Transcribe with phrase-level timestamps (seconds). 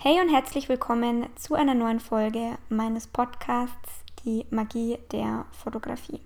[0.00, 3.90] Hey und herzlich willkommen zu einer neuen Folge meines Podcasts
[4.24, 6.20] Die Magie der Fotografie.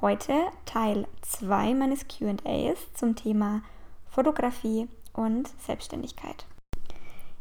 [0.00, 0.32] Heute
[0.64, 3.60] Teil 2 meines QAs zum Thema
[4.08, 6.46] Fotografie und Selbstständigkeit.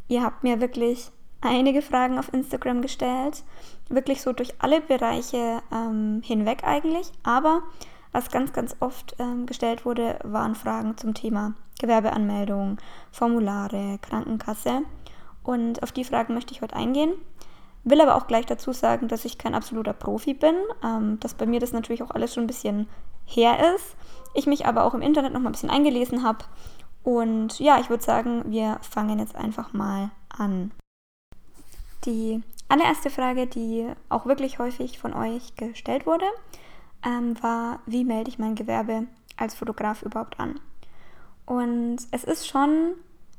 [0.10, 3.46] Ihr habt mir wirklich einige Fragen auf Instagram gestellt,
[3.88, 7.64] wirklich so durch alle Bereiche ähm, hinweg eigentlich, aber
[8.12, 12.80] was ganz, ganz oft ähm, gestellt wurde, waren Fragen zum Thema Gewerbeanmeldung,
[13.14, 14.82] Formulare, Krankenkasse
[15.44, 17.14] und auf die Fragen möchte ich heute eingehen.
[17.84, 21.46] Will aber auch gleich dazu sagen, dass ich kein absoluter Profi bin, ähm, dass bei
[21.46, 22.88] mir das natürlich auch alles schon ein bisschen
[23.26, 23.96] her ist.
[24.36, 26.46] Ich mich aber auch im Internet noch mal ein bisschen eingelesen habe.
[27.04, 30.72] Und ja, ich würde sagen, wir fangen jetzt einfach mal an.
[32.06, 36.26] Die allererste Frage, die auch wirklich häufig von euch gestellt wurde,
[37.04, 40.60] ähm, war, wie melde ich mein Gewerbe als Fotograf überhaupt an?
[41.46, 42.94] Und es ist schon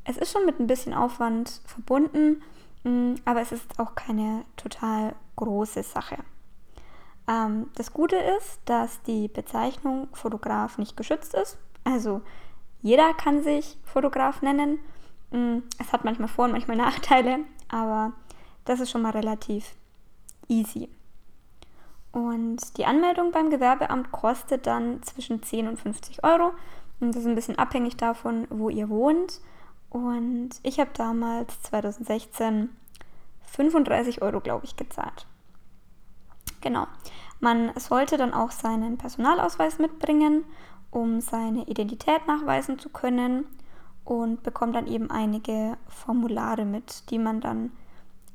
[0.05, 2.43] es ist schon mit ein bisschen Aufwand verbunden,
[2.84, 6.16] mm, aber es ist auch keine total große Sache.
[7.29, 11.59] Ähm, das Gute ist, dass die Bezeichnung Fotograf nicht geschützt ist.
[11.85, 12.23] Also
[12.82, 14.79] jeder kann sich Fotograf nennen.
[15.30, 18.13] Mm, es hat manchmal Vor- und manchmal Nachteile, aber
[18.65, 19.74] das ist schon mal relativ
[20.48, 20.88] easy.
[22.13, 26.52] Und die Anmeldung beim Gewerbeamt kostet dann zwischen 10 und 50 Euro.
[27.01, 29.41] Und das ist ein bisschen abhängig davon, wo ihr wohnt.
[29.93, 32.71] Und ich habe damals 2016
[33.45, 35.26] 35 Euro, glaube ich, gezahlt.
[36.62, 36.87] Genau.
[37.40, 40.45] Man sollte dann auch seinen Personalausweis mitbringen,
[40.90, 43.45] um seine Identität nachweisen zu können
[44.07, 47.70] und bekommt dann eben einige Formulare mit, die man dann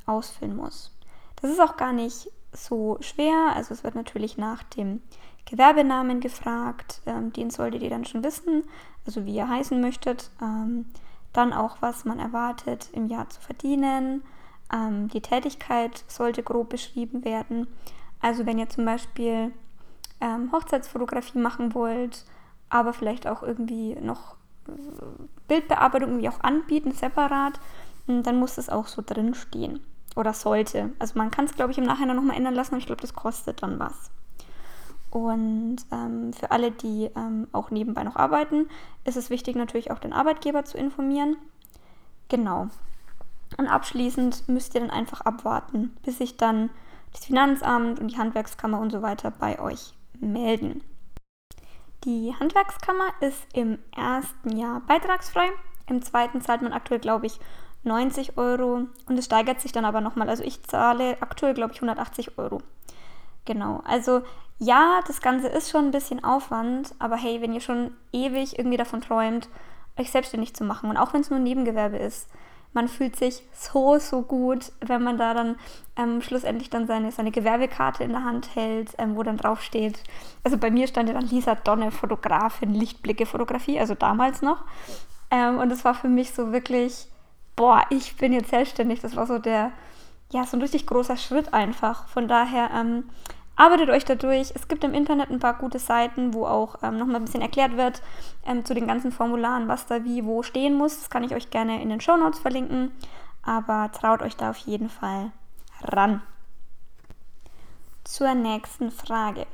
[0.05, 0.95] ausfüllen muss.
[1.41, 3.53] Das ist auch gar nicht so schwer.
[3.55, 5.01] Also es wird natürlich nach dem
[5.45, 7.01] Gewerbenamen gefragt.
[7.07, 8.63] Ähm, den solltet ihr dann schon wissen,
[9.07, 10.29] also wie ihr heißen möchtet.
[10.39, 10.85] Ähm,
[11.37, 14.23] dann auch, was man erwartet im Jahr zu verdienen.
[14.73, 17.67] Ähm, die Tätigkeit sollte grob beschrieben werden.
[18.19, 19.53] Also wenn ihr zum Beispiel
[20.19, 22.25] ähm, Hochzeitsfotografie machen wollt,
[22.69, 24.35] aber vielleicht auch irgendwie noch
[24.67, 24.71] äh,
[25.47, 27.59] Bildbearbeitung irgendwie auch anbieten, separat,
[28.07, 29.79] hm, dann muss das auch so drin stehen.
[30.15, 30.91] Oder sollte.
[30.97, 33.13] Also man kann es, glaube ich, im Nachhinein nochmal ändern lassen, aber ich glaube, das
[33.13, 34.09] kostet dann was.
[35.09, 38.67] Und ähm, für alle, die ähm, auch nebenbei noch arbeiten,
[39.05, 41.37] ist es wichtig, natürlich auch den Arbeitgeber zu informieren.
[42.27, 42.67] Genau.
[43.57, 46.69] Und abschließend müsst ihr dann einfach abwarten, bis sich dann
[47.13, 50.83] das Finanzamt und die Handwerkskammer und so weiter bei euch melden.
[52.03, 55.49] Die Handwerkskammer ist im ersten Jahr beitragsfrei.
[55.87, 57.39] Im zweiten zahlt man aktuell, glaube ich,
[57.83, 60.29] 90 Euro und es steigert sich dann aber nochmal.
[60.29, 62.61] Also ich zahle aktuell, glaube ich, 180 Euro.
[63.45, 64.21] Genau, also
[64.59, 68.77] ja, das Ganze ist schon ein bisschen Aufwand, aber hey, wenn ihr schon ewig irgendwie
[68.77, 69.49] davon träumt,
[69.97, 72.27] euch selbstständig zu machen und auch wenn es nur ein Nebengewerbe ist,
[72.73, 75.55] man fühlt sich so, so gut, wenn man da dann
[75.95, 80.03] ähm, schlussendlich dann seine, seine Gewerbekarte in der Hand hält, ähm, wo dann drauf steht.
[80.43, 84.63] Also bei mir stand ja dann Lisa Donne, Fotografin, Lichtblicke Fotografie, also damals noch.
[85.31, 87.07] Ähm, und es war für mich so wirklich,
[87.55, 88.99] boah, ich bin jetzt selbstständig.
[88.99, 89.71] Das war so der,
[90.31, 92.07] ja, so ein richtig großer Schritt einfach.
[92.09, 93.05] Von daher, ähm,
[93.57, 94.51] Arbeitet euch dadurch.
[94.53, 97.75] Es gibt im Internet ein paar gute Seiten, wo auch ähm, nochmal ein bisschen erklärt
[97.75, 98.03] wird
[98.45, 100.99] ähm, zu den ganzen Formularen, was da wie wo stehen muss.
[100.99, 102.91] Das kann ich euch gerne in den Show Notes verlinken.
[103.41, 105.31] Aber traut euch da auf jeden Fall
[105.81, 106.21] ran.
[108.03, 109.47] Zur nächsten Frage.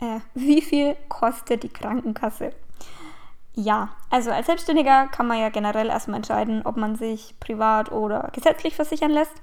[0.00, 2.54] Äh, wie viel kostet die Krankenkasse?
[3.54, 8.30] Ja, also als Selbstständiger kann man ja generell erstmal entscheiden, ob man sich privat oder
[8.32, 9.34] gesetzlich versichern lässt.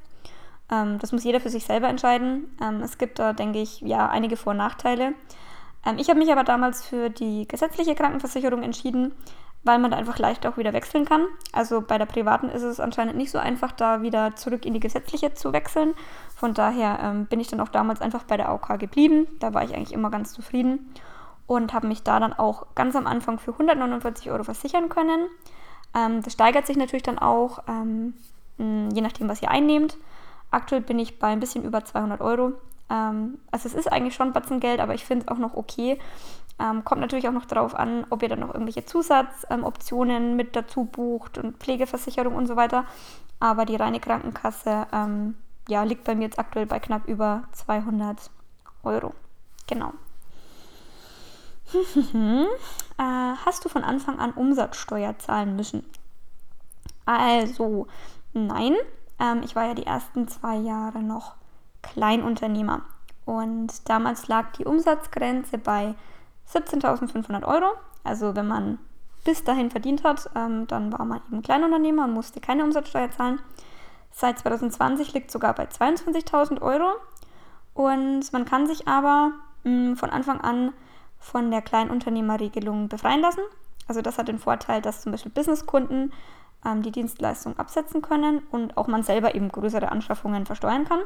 [0.71, 2.55] Ähm, das muss jeder für sich selber entscheiden.
[2.61, 5.13] Ähm, es gibt da, denke ich, ja, einige Vor- und Nachteile.
[5.85, 9.13] Ähm, ich habe mich aber damals für die gesetzliche Krankenversicherung entschieden,
[9.63, 11.25] weil man da einfach leicht auch wieder wechseln kann.
[11.51, 14.79] Also bei der privaten ist es anscheinend nicht so einfach, da wieder zurück in die
[14.79, 15.93] gesetzliche zu wechseln.
[16.35, 19.27] Von daher ähm, bin ich dann auch damals einfach bei der AOK geblieben.
[19.39, 20.93] Da war ich eigentlich immer ganz zufrieden
[21.47, 25.27] und habe mich da dann auch ganz am Anfang für 149 Euro versichern können.
[25.95, 28.13] Ähm, das steigert sich natürlich dann auch, ähm,
[28.57, 29.97] je nachdem, was ihr einnehmt.
[30.51, 32.53] Aktuell bin ich bei ein bisschen über 200 Euro.
[32.89, 35.99] Ähm, also es ist eigentlich schon Batzengeld, aber ich finde es auch noch okay.
[36.59, 40.55] Ähm, kommt natürlich auch noch darauf an, ob ihr dann noch irgendwelche Zusatzoptionen ähm, mit
[40.55, 42.85] dazu bucht und Pflegeversicherung und so weiter.
[43.39, 45.35] Aber die reine Krankenkasse ähm,
[45.69, 48.29] ja, liegt bei mir jetzt aktuell bei knapp über 200
[48.83, 49.13] Euro.
[49.67, 49.93] Genau.
[51.73, 55.85] äh, hast du von Anfang an Umsatzsteuer zahlen müssen?
[57.05, 57.87] Also,
[58.33, 58.75] nein,
[59.19, 61.35] ähm, ich war ja die ersten zwei Jahre noch
[61.81, 62.81] Kleinunternehmer
[63.25, 65.95] und damals lag die Umsatzgrenze bei
[66.51, 67.75] 17.500 Euro.
[68.03, 68.79] Also wenn man
[69.23, 73.39] bis dahin verdient hat, ähm, dann war man eben Kleinunternehmer und musste keine Umsatzsteuer zahlen.
[74.11, 76.95] seit 2020 liegt sogar bei 22.000 Euro.
[77.75, 79.33] Und man kann sich aber
[79.63, 80.73] mh, mm, von Anfang an
[81.19, 83.41] von der Kleinunternehmerregelung befreien lassen.
[83.87, 86.13] Also das hat den Vorteil, dass zum Beispiel Businesskunden
[86.65, 91.01] ähm, die Dienstleistung absetzen können und auch man selber eben größere Anschaffungen versteuern kann.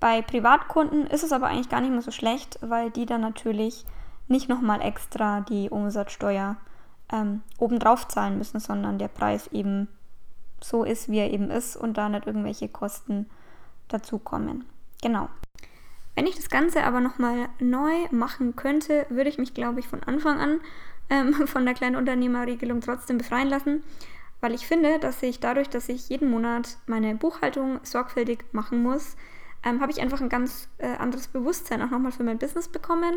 [0.00, 3.84] Bei Privatkunden ist es aber eigentlich gar nicht mehr so schlecht, weil die dann natürlich
[4.28, 6.56] nicht nochmal extra die Umsatzsteuer
[7.12, 9.88] ähm, obendrauf zahlen müssen, sondern der Preis eben
[10.60, 13.28] so ist, wie er eben ist und da nicht irgendwelche Kosten
[13.88, 14.64] dazukommen.
[15.02, 15.28] Genau.
[16.14, 20.02] Wenn ich das Ganze aber nochmal neu machen könnte, würde ich mich, glaube ich, von
[20.04, 20.60] Anfang an
[21.10, 23.82] ähm, von der Kleinunternehmerregelung trotzdem befreien lassen,
[24.44, 29.16] weil ich finde, dass ich dadurch, dass ich jeden Monat meine Buchhaltung sorgfältig machen muss,
[29.64, 33.14] ähm, habe ich einfach ein ganz äh, anderes Bewusstsein auch nochmal für mein Business bekommen,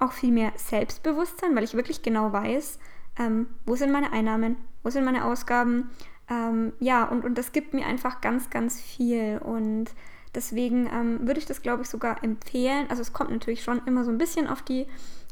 [0.00, 2.80] auch viel mehr Selbstbewusstsein, weil ich wirklich genau weiß,
[3.20, 5.90] ähm, wo sind meine Einnahmen, wo sind meine Ausgaben,
[6.28, 9.38] ähm, ja, und, und das gibt mir einfach ganz, ganz viel.
[9.44, 9.94] Und
[10.34, 12.86] deswegen ähm, würde ich das, glaube ich, sogar empfehlen.
[12.88, 14.88] Also es kommt natürlich schon immer so ein bisschen auf die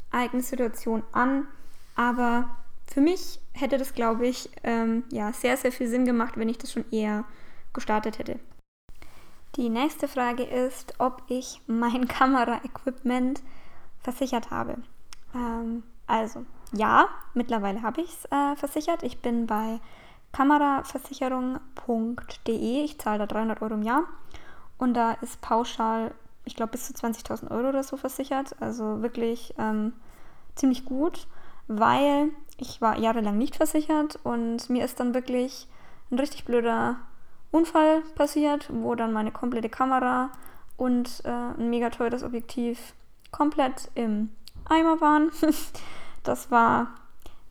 [0.09, 1.47] eigene Situation an,
[1.95, 2.55] aber
[2.85, 6.57] für mich hätte das, glaube ich, ähm, ja, sehr, sehr viel Sinn gemacht, wenn ich
[6.57, 7.25] das schon eher
[7.71, 8.39] gestartet hätte.
[9.55, 13.41] Die nächste Frage ist, ob ich mein Kameraequipment
[14.01, 14.77] versichert habe.
[15.35, 19.03] Ähm, also, ja, mittlerweile habe ich es äh, versichert.
[19.03, 19.79] Ich bin bei
[20.31, 22.83] kameraversicherung.de.
[22.83, 24.03] Ich zahle da 300 Euro im Jahr.
[24.79, 26.15] Und da ist pauschal,
[26.45, 28.55] ich glaube, bis zu 20.000 Euro oder so versichert.
[28.59, 29.93] Also wirklich ähm,
[30.55, 31.27] ziemlich gut,
[31.67, 35.67] weil ich war jahrelang nicht versichert und mir ist dann wirklich
[36.11, 36.97] ein richtig blöder
[37.51, 40.31] Unfall passiert, wo dann meine komplette Kamera
[40.77, 42.93] und äh, ein mega teures Objektiv
[43.31, 44.29] komplett im
[44.65, 45.31] Eimer waren.
[46.23, 46.87] das war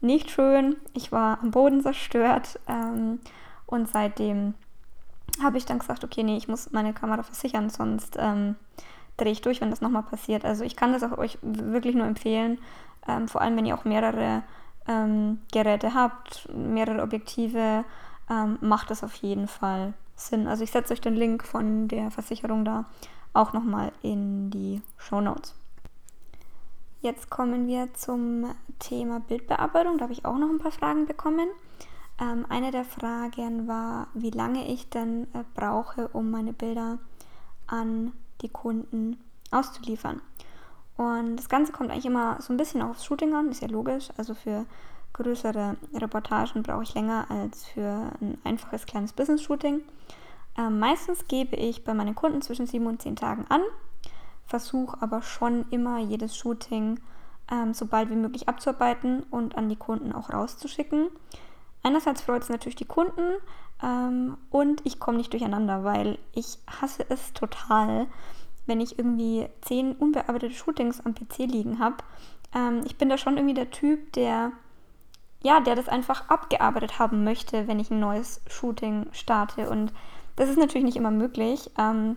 [0.01, 0.77] nicht schön.
[0.95, 3.21] Ich war am Boden zerstört ähm,
[3.67, 4.55] und seitdem
[5.43, 8.57] habe ich dann gesagt, okay, nee, ich muss meine Kamera versichern, sonst ähm,
[9.17, 10.45] drehe ich durch, wenn das nochmal passiert.
[10.45, 12.59] Also ich kann das auch euch wirklich nur empfehlen,
[13.09, 14.43] ähm, vor allem wenn ihr auch mehrere
[14.89, 17.85] ähm, Geräte habt, mehrere Objektive,
[18.31, 20.47] ähm, macht das auf jeden Fall Sinn.
[20.47, 22.85] Also ich setze euch den Link von der Versicherung da
[23.33, 25.55] auch nochmal in die Show Notes.
[27.01, 29.99] Jetzt kommen wir zum Thema Bildbearbeitung.
[29.99, 31.49] Da habe ich auch noch ein paar Fragen bekommen.
[32.21, 36.99] Ähm, eine der Fragen war, wie lange ich denn äh, brauche, um meine Bilder
[37.67, 38.13] an
[38.43, 39.19] die Kunden
[39.51, 40.21] auszuliefern.
[40.97, 44.09] Und das Ganze kommt eigentlich immer so ein bisschen aufs Shooting an, ist ja logisch.
[44.17, 44.67] Also für
[45.13, 49.83] größere Reportagen brauche ich länger als für ein einfaches kleines Business-Shooting.
[50.59, 53.63] Ähm, meistens gebe ich bei meinen Kunden zwischen sieben und zehn Tagen an,
[54.47, 57.01] versuche aber schon immer jedes Shooting
[57.51, 61.09] ähm, so bald wie möglich abzuarbeiten und an die Kunden auch rauszuschicken.
[61.83, 63.33] Einerseits freut es natürlich die Kunden
[63.83, 68.07] ähm, und ich komme nicht durcheinander, weil ich hasse es total,
[68.67, 71.97] wenn ich irgendwie zehn unbearbeitete Shootings am PC liegen habe.
[72.55, 74.53] Ähm, ich bin da schon irgendwie der Typ, der
[75.43, 79.69] ja, der das einfach abgearbeitet haben möchte, wenn ich ein neues Shooting starte.
[79.69, 79.93] Und
[80.37, 81.71] das ist natürlich nicht immer möglich.
[81.79, 82.17] Ähm,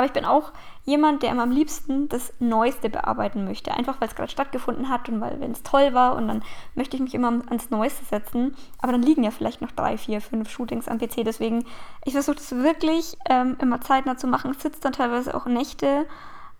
[0.00, 0.52] aber ich bin auch
[0.86, 3.70] jemand, der immer am liebsten das Neueste bearbeiten möchte.
[3.74, 6.42] Einfach weil es gerade stattgefunden hat und weil, wenn es toll war und dann
[6.74, 8.56] möchte ich mich immer ans Neueste setzen.
[8.80, 11.22] Aber dann liegen ja vielleicht noch drei, vier, fünf Shootings am PC.
[11.22, 11.66] Deswegen,
[12.06, 14.54] ich versuche das wirklich ähm, immer zeitnah zu machen.
[14.54, 16.06] Sitze dann teilweise auch Nächte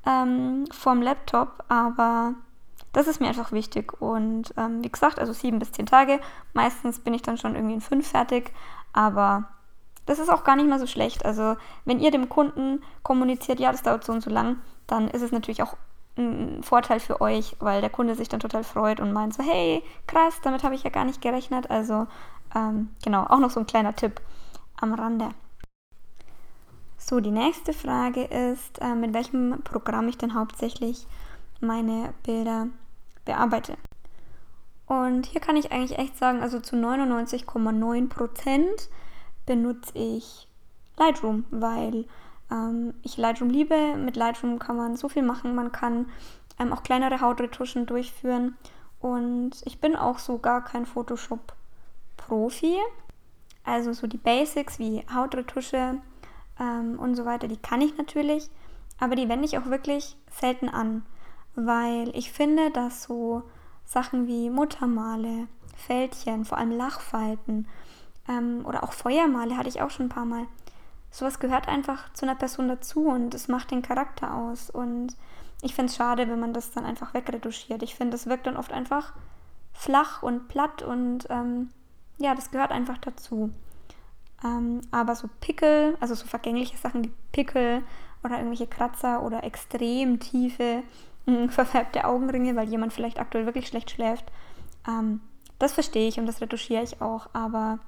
[0.04, 2.34] ähm, vorm Laptop, aber
[2.92, 4.02] das ist mir einfach wichtig.
[4.02, 6.20] Und ähm, wie gesagt, also sieben bis zehn Tage.
[6.52, 8.52] Meistens bin ich dann schon irgendwie in fünf fertig.
[8.92, 9.44] Aber
[10.06, 11.24] das ist auch gar nicht mal so schlecht.
[11.24, 15.22] Also wenn ihr dem Kunden kommuniziert, ja, das dauert so und so lang, dann ist
[15.22, 15.76] es natürlich auch
[16.16, 19.82] ein Vorteil für euch, weil der Kunde sich dann total freut und meint so, hey,
[20.06, 21.70] krass, damit habe ich ja gar nicht gerechnet.
[21.70, 22.06] Also
[22.54, 24.20] ähm, genau, auch noch so ein kleiner Tipp
[24.80, 25.30] am Rande.
[26.98, 31.06] So, die nächste Frage ist, äh, mit welchem Programm ich denn hauptsächlich
[31.60, 32.68] meine Bilder
[33.24, 33.76] bearbeite.
[34.86, 38.88] Und hier kann ich eigentlich echt sagen, also zu 99,9 Prozent
[39.50, 40.46] benutze ich
[40.96, 42.06] Lightroom, weil
[42.50, 43.96] ähm, ich Lightroom liebe.
[43.96, 45.54] Mit Lightroom kann man so viel machen.
[45.54, 46.06] Man kann
[46.58, 48.56] ähm, auch kleinere Hautretuschen durchführen.
[49.00, 52.76] Und ich bin auch so gar kein Photoshop-Profi.
[53.64, 55.96] Also so die Basics wie Hautretusche
[56.60, 58.48] ähm, und so weiter, die kann ich natürlich.
[59.00, 61.02] Aber die wende ich auch wirklich selten an
[61.54, 63.42] weil ich finde, dass so
[63.84, 67.66] Sachen wie Muttermale, Fältchen, vor allem Lachfalten
[68.30, 70.46] ähm, oder auch Feuermale hatte ich auch schon ein paar Mal.
[71.10, 74.70] Sowas gehört einfach zu einer Person dazu und es macht den Charakter aus.
[74.70, 75.16] Und
[75.60, 77.82] ich finde es schade, wenn man das dann einfach wegretuschiert.
[77.82, 79.12] Ich finde, das wirkt dann oft einfach
[79.72, 81.70] flach und platt und ähm,
[82.18, 83.50] ja, das gehört einfach dazu.
[84.44, 87.82] Ähm, aber so Pickel, also so vergängliche Sachen wie Pickel
[88.22, 90.82] oder irgendwelche Kratzer oder extrem tiefe,
[91.26, 94.30] mh, verfärbte Augenringe, weil jemand vielleicht aktuell wirklich schlecht schläft,
[94.86, 95.20] ähm,
[95.58, 97.28] das verstehe ich und das retuschiere ich auch.
[97.32, 97.80] Aber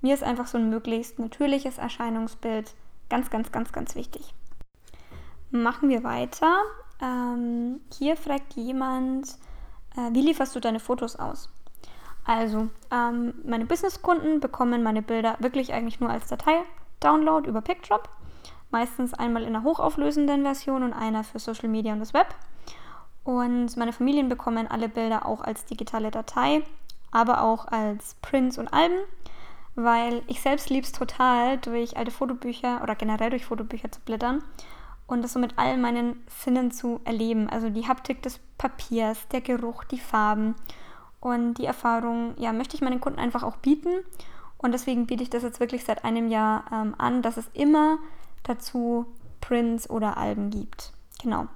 [0.00, 2.74] mir ist einfach so ein möglichst natürliches Erscheinungsbild
[3.08, 4.34] ganz, ganz, ganz, ganz wichtig.
[5.50, 6.58] Machen wir weiter.
[7.02, 9.36] Ähm, hier fragt jemand,
[9.96, 11.48] äh, wie lieferst du deine Fotos aus?
[12.24, 18.08] Also, ähm, meine Businesskunden bekommen meine Bilder wirklich eigentlich nur als Datei-Download über PicDrop.
[18.70, 22.28] Meistens einmal in einer hochauflösenden Version und einer für Social Media und das Web.
[23.24, 26.62] Und meine Familien bekommen alle Bilder auch als digitale Datei,
[27.10, 29.00] aber auch als Prints und Alben,
[29.74, 34.42] weil ich selbst liebe es total, durch alte Fotobücher oder generell durch Fotobücher zu blättern
[35.06, 37.48] und das so mit all meinen Sinnen zu erleben.
[37.50, 40.54] Also die Haptik des Papiers, der Geruch, die Farben
[41.20, 43.90] und die Erfahrung, ja, möchte ich meinen Kunden einfach auch bieten.
[44.58, 47.98] Und deswegen biete ich das jetzt wirklich seit einem Jahr ähm, an, dass es immer
[48.42, 49.06] dazu
[49.40, 50.92] Prints oder Alben gibt.
[51.22, 51.46] Genau.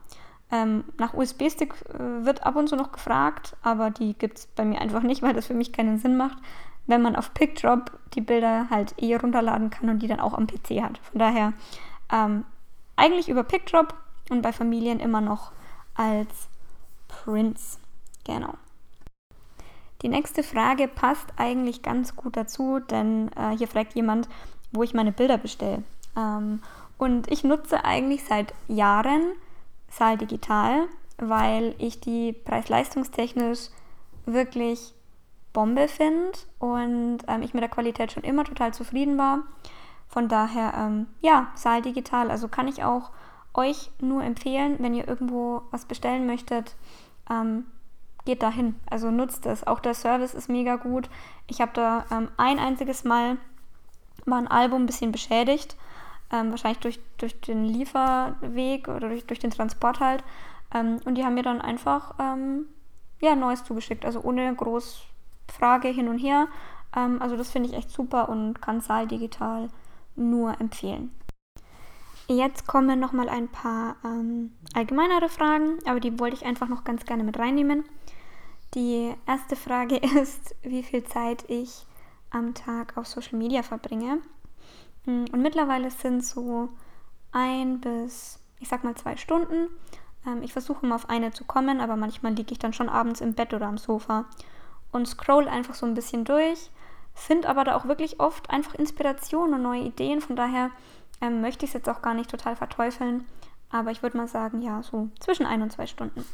[0.50, 4.64] Ähm, nach USB-Stick äh, wird ab und zu noch gefragt, aber die gibt es bei
[4.64, 6.38] mir einfach nicht, weil das für mich keinen Sinn macht,
[6.86, 10.46] wenn man auf PickDrop die Bilder halt eh runterladen kann und die dann auch am
[10.46, 10.98] PC hat.
[10.98, 11.52] Von daher
[12.12, 12.44] ähm,
[12.96, 13.94] eigentlich über PickDrop
[14.30, 15.52] und bei Familien immer noch
[15.94, 16.48] als
[17.08, 17.78] Prints.
[18.24, 18.54] Genau.
[20.02, 24.28] Die nächste Frage passt eigentlich ganz gut dazu, denn äh, hier fragt jemand,
[24.72, 25.82] wo ich meine Bilder bestelle.
[26.16, 26.60] Ähm,
[26.98, 29.22] und ich nutze eigentlich seit Jahren
[29.88, 33.70] Saal Digital, weil ich die preis-leistungstechnisch
[34.26, 34.94] wirklich
[35.54, 39.44] Bombe finde und ähm, ich mit der Qualität schon immer total zufrieden war.
[40.08, 42.30] Von daher, ähm, ja, Saal Digital.
[42.30, 43.10] Also kann ich auch
[43.54, 46.74] euch nur empfehlen, wenn ihr irgendwo was bestellen möchtet,
[47.30, 47.64] ähm,
[48.24, 48.74] geht dahin.
[48.90, 49.66] Also nutzt es.
[49.66, 51.08] Auch der Service ist mega gut.
[51.46, 53.38] Ich habe da ähm, ein einziges Mal
[54.26, 55.76] war ein Album ein bisschen beschädigt.
[56.32, 60.24] Ähm, wahrscheinlich durch, durch den Lieferweg oder durch, durch den Transport halt.
[60.74, 62.66] Ähm, und die haben mir dann einfach ähm,
[63.20, 64.04] ja, Neues zugeschickt.
[64.04, 65.04] Also ohne groß
[65.52, 66.48] Frage hin und her.
[66.96, 69.68] Ähm, also das finde ich echt super und kann Saal digital
[70.16, 71.10] nur empfehlen.
[72.26, 76.84] Jetzt kommen noch mal ein paar ähm, allgemeinere Fragen, aber die wollte ich einfach noch
[76.84, 77.84] ganz gerne mit reinnehmen.
[78.74, 81.86] Die erste Frage ist, wie viel Zeit ich
[82.30, 84.20] am Tag auf Social Media verbringe.
[85.04, 86.70] Hm, und mittlerweile sind so
[87.32, 89.68] ein bis, ich sag mal, zwei Stunden.
[90.26, 93.20] Ähm, ich versuche immer auf eine zu kommen, aber manchmal liege ich dann schon abends
[93.20, 94.24] im Bett oder am Sofa
[94.94, 96.70] und scroll einfach so ein bisschen durch.
[97.14, 100.20] Finde aber da auch wirklich oft einfach Inspiration und neue Ideen.
[100.20, 100.70] Von daher
[101.20, 103.24] ähm, möchte ich es jetzt auch gar nicht total verteufeln.
[103.70, 106.24] Aber ich würde mal sagen, ja, so zwischen ein und zwei Stunden.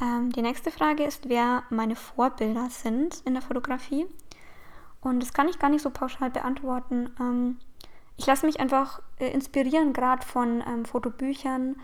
[0.00, 4.06] Ähm, die nächste Frage ist, wer meine Vorbilder sind in der Fotografie.
[5.00, 7.10] Und das kann ich gar nicht so pauschal beantworten.
[7.20, 7.58] Ähm,
[8.16, 11.76] ich lasse mich einfach äh, inspirieren, gerade von ähm, Fotobüchern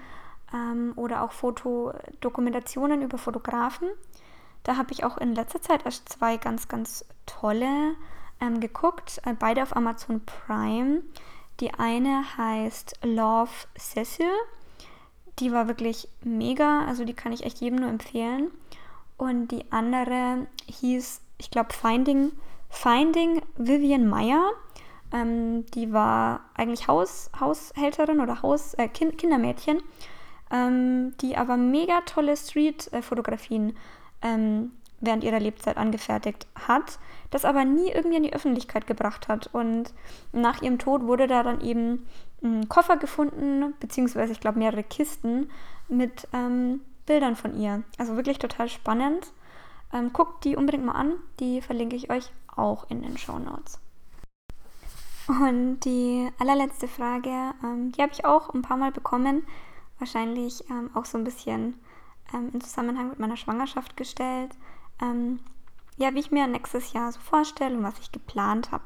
[0.53, 3.89] ähm, oder auch Fotodokumentationen über Fotografen.
[4.63, 7.95] Da habe ich auch in letzter Zeit erst zwei ganz, ganz tolle
[8.41, 11.03] ähm, geguckt, äh, beide auf Amazon Prime.
[11.61, 14.31] Die eine heißt Love Cecil
[15.41, 18.51] die war wirklich mega, also die kann ich echt jedem nur empfehlen.
[19.17, 22.33] Und die andere hieß, ich glaube, Finding,
[22.69, 24.51] Finding Vivian Meyer.
[25.13, 29.83] Ähm, die war eigentlich Haus, Haushälterin oder Haus, äh, kind, Kindermädchen,
[30.53, 33.77] ähm, die aber mega tolle Street-Fotografien
[34.23, 36.99] ähm, während ihrer Lebzeit angefertigt hat,
[37.31, 39.49] das aber nie irgendwie in die Öffentlichkeit gebracht hat.
[39.53, 39.93] Und
[40.33, 42.07] nach ihrem Tod wurde da dann eben
[42.43, 45.51] ein Koffer gefunden, beziehungsweise ich glaube mehrere Kisten
[45.89, 47.83] mit ähm, Bildern von ihr.
[47.99, 49.33] Also wirklich total spannend.
[49.93, 51.15] Ähm, guckt die unbedingt mal an.
[51.41, 53.79] Die verlinke ich euch auch in den Show Notes.
[55.29, 59.47] Und die allerletzte Frage, ähm, die habe ich auch ein paar Mal bekommen.
[59.99, 61.75] Wahrscheinlich ähm, auch so ein bisschen
[62.35, 64.57] ähm, im Zusammenhang mit meiner Schwangerschaft gestellt
[65.01, 65.41] ähm,
[65.97, 68.85] ja, wie ich mir nächstes Jahr so vorstelle und was ich geplant habe.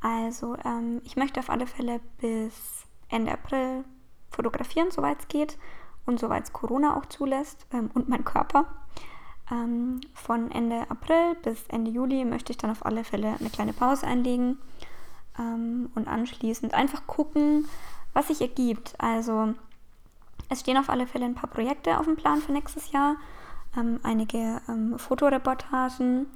[0.00, 3.84] Also, ähm, ich möchte auf alle Fälle bis Ende April
[4.30, 5.58] fotografieren, soweit es geht
[6.06, 8.66] und soweit es Corona auch zulässt ähm, und mein Körper.
[9.50, 13.72] Ähm, von Ende April bis Ende Juli möchte ich dann auf alle Fälle eine kleine
[13.72, 14.58] Pause einlegen
[15.38, 17.66] ähm, und anschließend einfach gucken,
[18.12, 18.94] was sich ergibt.
[18.98, 19.54] Also,
[20.48, 23.16] es stehen auf alle Fälle ein paar Projekte auf dem Plan für nächstes Jahr
[23.76, 26.26] ähm, einige ähm, Fotoreportagen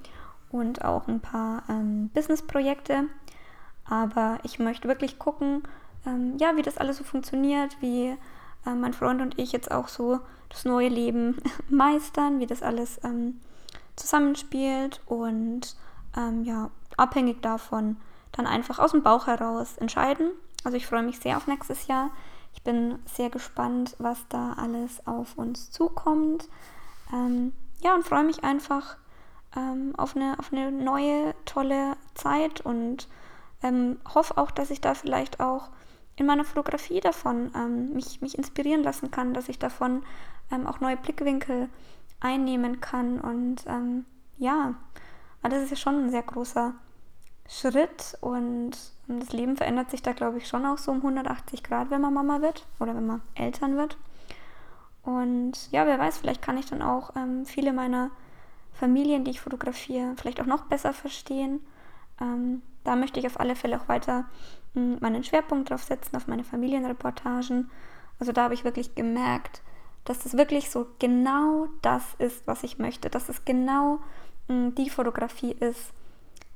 [0.51, 3.05] und auch ein paar ähm, Businessprojekte.
[3.85, 5.63] Aber ich möchte wirklich gucken,
[6.07, 8.17] ähm, ja, wie das alles so funktioniert, wie
[8.67, 11.39] äh, mein Freund und ich jetzt auch so das neue Leben
[11.69, 13.41] meistern, wie das alles ähm,
[13.97, 15.77] zusammenspielt und
[16.17, 17.97] ähm, ja, abhängig davon
[18.33, 20.31] dann einfach aus dem Bauch heraus entscheiden.
[20.65, 22.11] Also ich freue mich sehr auf nächstes Jahr.
[22.53, 26.49] Ich bin sehr gespannt, was da alles auf uns zukommt.
[27.13, 28.97] Ähm, ja, und freue mich einfach
[29.57, 33.09] ähm, auf, eine, auf eine neue, tolle Zeit und
[33.63, 35.71] ähm, hoffe auch, dass ich da vielleicht auch
[36.17, 40.03] in meiner Fotografie davon ähm, mich, mich inspirieren lassen kann, dass ich davon
[40.51, 41.69] ähm, auch neue Blickwinkel
[42.21, 43.21] einnehmen kann.
[43.21, 44.05] Und ähm,
[44.39, 44.75] ja,
[45.43, 46.75] das ist ja schon ein sehr großer
[47.53, 48.71] Schritt und
[49.09, 52.15] das Leben verändert sich da, glaube ich, schon auch so um 180 Grad, wenn man
[52.15, 53.99] Mama wird oder wenn man Eltern wird.
[55.03, 58.11] Und ja, wer weiß, vielleicht kann ich dann auch ähm, viele meiner
[58.73, 61.61] Familien, die ich fotografiere, vielleicht auch noch besser verstehen.
[62.21, 64.25] Ähm, da möchte ich auf alle Fälle auch weiter
[64.75, 67.71] mh, hm, meinen Schwerpunkt drauf setzen, auf meine Familienreportagen.
[68.19, 69.61] Also da habe ich wirklich gemerkt,
[70.05, 73.99] dass das wirklich so genau das ist, was ich möchte, dass es genau
[74.49, 75.93] mh, hm, die Fotografie ist,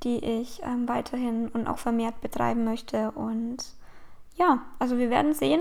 [0.06, 3.10] die ich ähm, weiterhin und auch vermehrt betreiben möchte.
[3.10, 3.58] Und
[4.36, 5.60] ja, also wir werden sehen.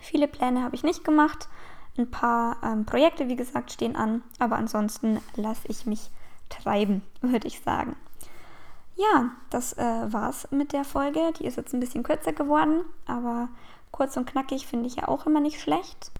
[0.00, 1.48] Viele Pläne habe ich nicht gemacht.
[1.96, 4.24] Ein paar ähm, Projekte, wie gesagt, stehen an.
[4.40, 6.10] Aber ansonsten lasse ich mich
[6.48, 7.94] treiben, würde ich sagen.
[8.96, 11.20] Ja, das äh, war's mit der Folge.
[11.38, 13.48] Die ist jetzt ein bisschen kürzer geworden, aber
[13.92, 16.10] kurz und knackig finde ich ja auch immer nicht schlecht.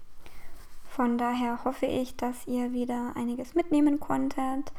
[0.89, 4.71] Von daher hoffe ich, dass ihr wieder einiges mitnehmen konntet.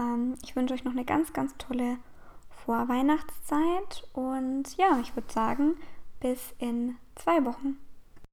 [0.00, 1.98] Ähm, ich wünsche euch noch eine ganz, ganz tolle
[2.64, 5.76] Vorweihnachtszeit und ja, ich würde sagen,
[6.20, 7.76] bis in zwei Wochen.